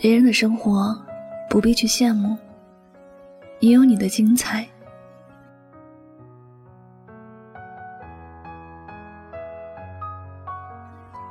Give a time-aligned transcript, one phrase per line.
[0.00, 0.96] 别人的生活
[1.50, 2.36] 不必去羡慕，
[3.58, 4.64] 也有你的精彩。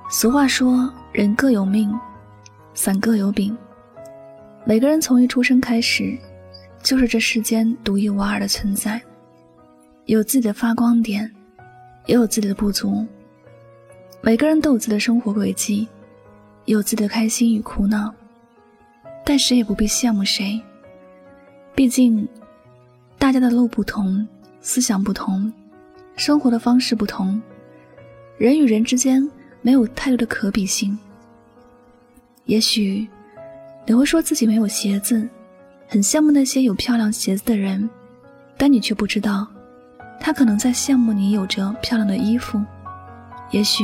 [0.10, 1.98] 俗话说：“人各有命，
[2.74, 3.58] 伞各有柄。”
[4.68, 6.18] 每个人从一出生开始，
[6.84, 9.02] 就是这世间独一无二的存在，
[10.08, 11.34] 有自己的发光点，
[12.06, 13.08] 也有自己的不足。
[14.20, 15.88] 每个人都有自己的生活轨迹，
[16.66, 18.14] 有自己的开心与苦恼。
[19.30, 20.58] 但谁也不必羡慕谁，
[21.76, 22.26] 毕竟，
[23.20, 24.26] 大家的路不同，
[24.62, 25.52] 思想不同，
[26.16, 27.42] 生活的方式不同，
[28.38, 29.30] 人与人之间
[29.62, 30.98] 没有太多的可比性。
[32.46, 33.06] 也许，
[33.86, 35.28] 你会说自己没有鞋子，
[35.90, 37.90] 很羡慕那些有漂亮鞋子的人，
[38.56, 39.46] 但你却不知道，
[40.22, 42.64] 他可能在羡慕你有着漂亮的衣服。
[43.52, 43.84] 也许，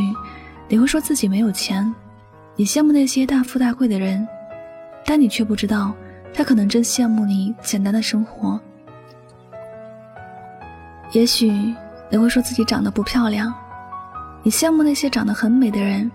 [0.70, 1.94] 你会说自己没有钱，
[2.56, 4.26] 你羡慕那些大富大贵的人。
[5.06, 5.94] 但你却不知道，
[6.34, 8.60] 他可能真羡慕你简单的生活。
[11.12, 11.52] 也许
[12.10, 13.54] 你会说自己长得不漂亮，
[14.42, 16.10] 你羡慕那些长得很美的人，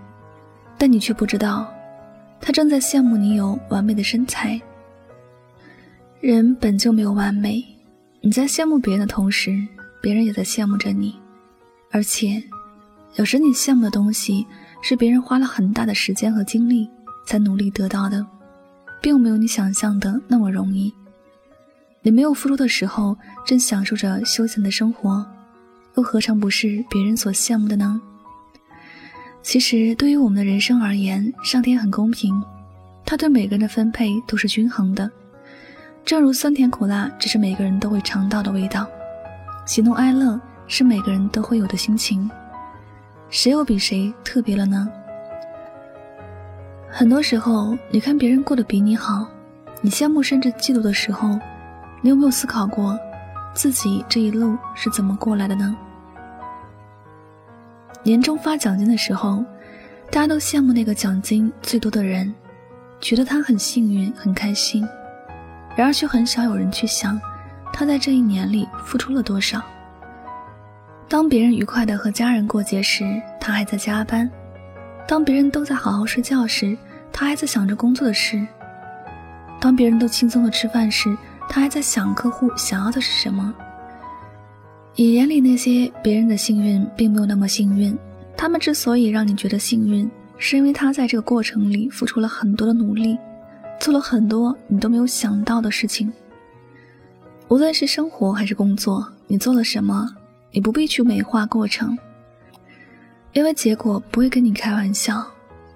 [0.77, 1.71] 但你却不知道，
[2.41, 4.59] 他正在羡慕你有完美的身材。
[6.19, 7.63] 人本就没有完美，
[8.19, 9.57] 你在羡慕别人的同时，
[10.01, 11.17] 别人也在羡慕着你。
[11.91, 12.43] 而且，
[13.15, 14.45] 有时你羡慕的东西，
[14.81, 16.89] 是别人花了很大的时间和精力
[17.25, 18.25] 才努力得到的。
[19.01, 20.93] 并没有你想象的那么容易。
[22.01, 25.25] 你没有付出的时候，正享受着休闲的生活，
[25.95, 28.01] 又何尝不是别人所羡慕的呢？
[29.41, 32.41] 其实，对于我们的人生而言，上天很公平，
[33.05, 35.09] 他对每个人的分配都是均衡的。
[36.05, 38.85] 正如酸甜苦辣，只是每个人都会尝到的味道；
[39.65, 42.29] 喜怒哀乐，是每个人都会有的心情。
[43.29, 44.89] 谁又比谁特别了呢？
[46.91, 49.25] 很多时候，你看别人过得比你好，
[49.79, 51.39] 你羡慕甚至嫉妒的时候，
[52.01, 52.97] 你有没有思考过，
[53.53, 55.75] 自己这一路是怎么过来的呢？
[58.01, 59.45] 年终发奖金的时候，
[60.11, 62.33] 大家都羡慕那个奖金最多的人，
[62.99, 64.85] 觉得他很幸运、很开心，
[65.75, 67.21] 然而却很少有人去想，
[67.71, 69.61] 他在这一年里付出了多少。
[71.07, 74.29] 当别人愉快的和家人过节时，他还在加班。
[75.09, 76.77] 当别人都在好好睡觉时，
[77.11, 78.45] 他还在想着工作的事；
[79.59, 81.17] 当别人都轻松的吃饭时，
[81.49, 83.51] 他还在想客户想要的是什么。
[84.93, 87.97] 你眼里那些别人的幸运，并没有那么幸运。
[88.37, 93.17] 他们之所以让你觉得幸运，是因为他在这个过程里付出了很多的努力，
[93.79, 96.13] 做了很多你都没有想到的事情。
[97.47, 100.07] 无论是生活还是工作，你做了什么，
[100.51, 101.97] 你不必去美化过程。
[103.33, 105.25] 因为结果不会跟你开玩笑，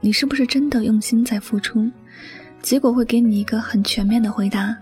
[0.01, 1.89] 你是不是真的用心在付出？
[2.61, 4.75] 结果会给你一个很全面的回答。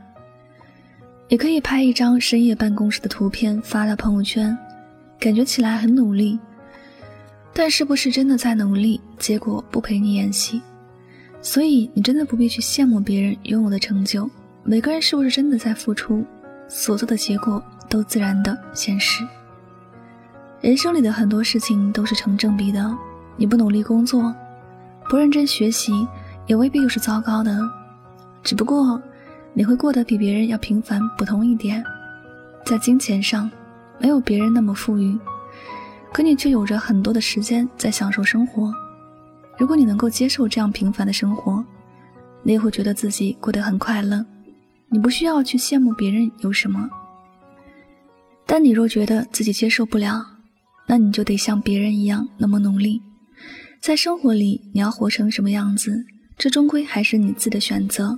[1.27, 4.57] 也可以拍一张深夜办公室的图片发到朋友圈，
[5.19, 6.37] 感觉起来很努力，
[7.53, 8.99] 但是不是真的在努力？
[9.17, 10.61] 结果不陪你演戏，
[11.41, 14.29] 所以你真的不必去羡慕别人拥有的成就。
[14.63, 16.25] 每个人是不是真的在付出，
[16.67, 19.25] 所做的结果都自然的现实。
[20.61, 22.95] 人生里的很多事情都是成正比的，
[23.35, 24.31] 你不努力工作，
[25.09, 26.07] 不认真学习，
[26.45, 27.59] 也未必又是糟糕的。
[28.43, 29.01] 只不过
[29.53, 31.83] 你会过得比别人要平凡普通一点，
[32.63, 33.49] 在金钱上
[33.97, 35.17] 没有别人那么富裕，
[36.13, 38.71] 可你却有着很多的时间在享受生活。
[39.57, 41.65] 如果你能够接受这样平凡的生活，
[42.43, 44.23] 你也会觉得自己过得很快乐。
[44.89, 46.87] 你不需要去羡慕别人有什么，
[48.45, 50.23] 但你若觉得自己接受不了，
[50.87, 53.01] 那你就得像别人一样那么努力，
[53.79, 56.05] 在生活里你要活成什么样子，
[56.37, 58.17] 这终归还是你自己的选择。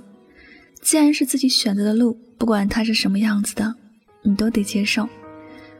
[0.82, 3.74] 既然是自己选择的路，不管它是什么样子的，
[4.22, 5.08] 你都得接受，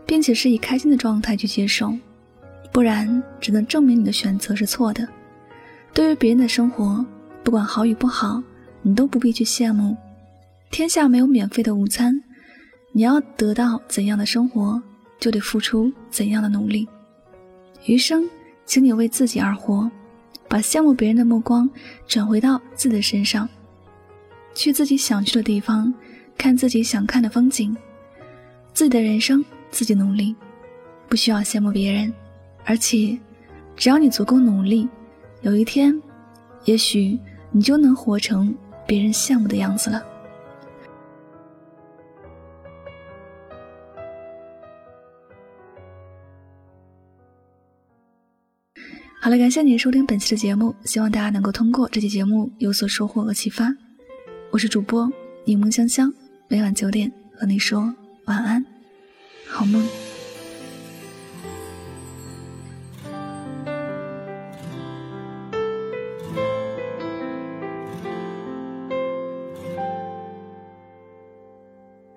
[0.06, 1.92] 并且是以开心的状态去接受，
[2.72, 5.06] 不然只能证明你的选择是错的。
[5.92, 7.04] 对于别人的生活，
[7.42, 8.42] 不管好与不好，
[8.82, 9.96] 你都不必去羡慕。
[10.70, 12.18] 天下没有免费的午餐，
[12.92, 14.82] 你要得到怎样的生活？
[15.18, 16.88] 就得付出怎样的努力。
[17.86, 18.28] 余生，
[18.64, 19.90] 请你为自己而活，
[20.48, 21.68] 把羡慕别人的目光
[22.06, 23.48] 转回到自己的身上，
[24.54, 25.92] 去自己想去的地方，
[26.36, 27.76] 看自己想看的风景。
[28.72, 30.34] 自己的人生自己努力，
[31.08, 32.12] 不需要羡慕别人，
[32.64, 33.18] 而且，
[33.76, 34.88] 只要你足够努力，
[35.42, 36.00] 有一天，
[36.64, 37.18] 也许
[37.50, 38.54] 你就能活成
[38.86, 40.02] 别人羡慕的样子了。
[49.24, 53.74] 好了，感谢你收听本期的节目，希望大家能够通过这期节目有所收获和启发。
[54.50, 55.10] 我是主播
[55.46, 56.12] 柠檬香香，
[56.46, 57.90] 每晚九点和你说
[58.26, 58.62] 晚安，
[59.48, 59.82] 好梦。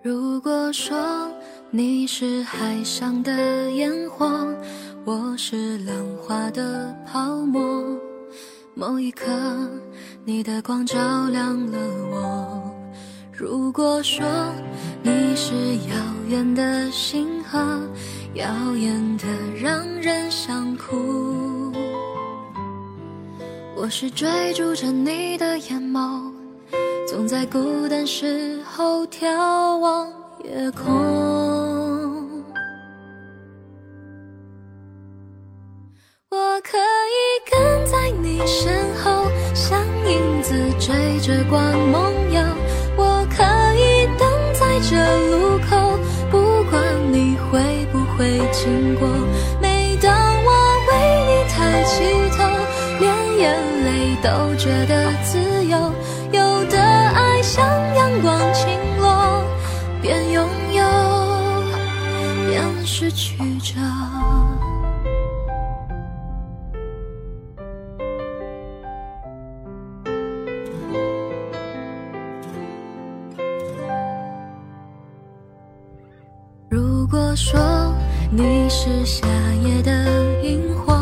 [0.03, 1.31] 如果说
[1.71, 4.53] 你是海上的烟火。
[5.07, 7.97] 我是浪花的泡沫，
[8.73, 9.25] 某一刻，
[10.25, 10.97] 你的光照
[11.29, 11.77] 亮了
[12.11, 12.75] 我。
[13.31, 14.25] 如果说
[15.01, 15.53] 你是
[15.87, 15.95] 遥
[16.27, 17.57] 远的星河，
[18.33, 18.45] 耀
[18.75, 19.25] 眼的
[19.55, 21.71] 让人想哭。
[23.77, 26.29] 我是追逐着你的眼眸，
[27.07, 30.11] 总在孤单时候眺望
[30.43, 31.76] 夜空。
[36.61, 42.41] 可以跟在你身后，像影子追着光梦游，
[42.95, 43.43] 我可
[43.75, 44.95] 以等在这
[45.29, 45.99] 路口，
[46.31, 46.81] 不管
[47.11, 49.07] 你会不会经过。
[49.61, 50.11] 每当
[50.45, 50.49] 我
[50.87, 50.91] 为
[51.27, 52.03] 你抬起
[52.35, 52.43] 头，
[52.99, 53.55] 连眼
[53.85, 55.77] 泪都觉得自由。
[56.31, 57.65] 有的爱像
[57.95, 58.67] 阳光倾
[58.99, 59.43] 落，
[60.01, 60.43] 边拥
[60.73, 60.83] 有
[62.49, 63.75] 边失去着。
[78.29, 79.25] 你是夏
[79.63, 79.91] 夜的
[80.43, 80.93] 萤火，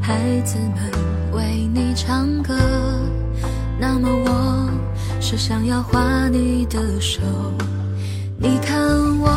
[0.00, 0.90] 孩子们
[1.32, 2.54] 为你唱歌。
[3.78, 4.70] 那么我
[5.20, 7.20] 是想要画你的手。
[8.38, 8.80] 你看
[9.20, 9.28] 我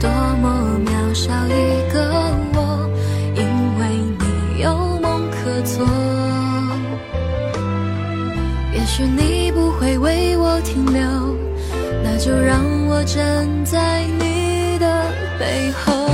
[0.00, 0.10] 多
[0.42, 2.12] 么渺小一个
[2.54, 2.90] 我，
[3.36, 3.44] 因
[3.78, 3.88] 为
[4.18, 5.86] 你有梦可做。
[8.74, 11.00] 也许你不会为我停留，
[12.02, 15.04] 那就让我站在你的。
[15.38, 16.07] 背后，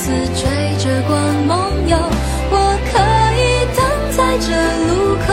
[0.00, 0.48] 次追
[0.78, 1.12] 着光
[1.46, 1.52] 梦
[1.86, 1.94] 游。
[2.52, 2.54] 我
[2.88, 2.96] 可
[3.36, 3.40] 以
[3.76, 3.78] 等
[4.16, 4.48] 在这
[4.88, 4.90] 路
[5.26, 5.28] 口，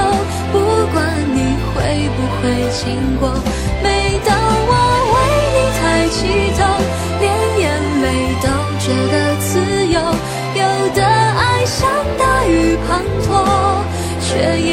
[0.52, 0.56] 不
[0.92, 0.96] 管
[1.34, 1.40] 你
[1.72, 1.76] 会
[2.16, 2.44] 不会
[2.76, 2.84] 经
[3.18, 3.24] 过。
[3.82, 3.86] 每
[4.28, 4.30] 当
[4.68, 4.72] 我
[5.14, 5.16] 为
[5.56, 6.20] 你抬起
[6.60, 6.60] 头，
[7.22, 7.26] 连
[7.64, 7.66] 眼
[8.04, 8.06] 泪
[8.44, 8.46] 都
[8.84, 9.48] 觉得自
[9.88, 9.96] 由。
[10.60, 10.62] 有
[10.94, 11.88] 的爱像
[12.20, 12.90] 大雨滂
[13.24, 13.26] 沱，
[14.20, 14.30] 却
[14.60, 14.68] 依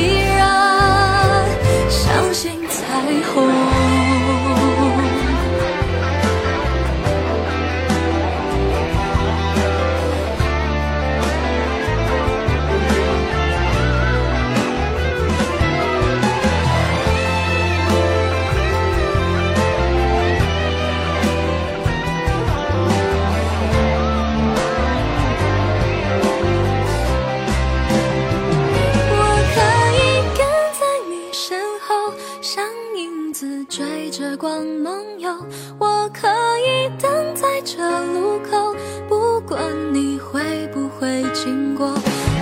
[33.69, 35.31] 追着光梦游
[35.79, 37.77] 我可以等在这
[38.13, 38.75] 路口，
[39.09, 39.61] 不管
[39.93, 40.41] 你会
[40.73, 41.89] 不会经过。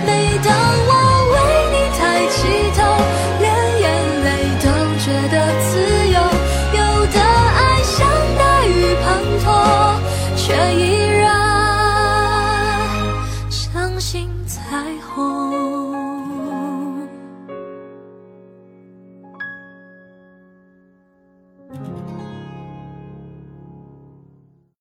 [0.05, 0.53] 每当
[0.87, 0.91] 我
[1.33, 1.35] 为
[1.71, 2.37] 你抬起
[2.77, 2.81] 头，